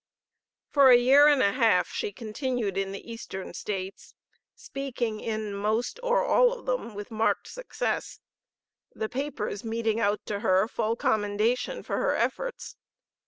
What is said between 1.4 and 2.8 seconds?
a half she continued